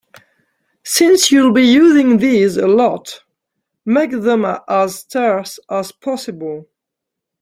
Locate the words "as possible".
5.69-6.65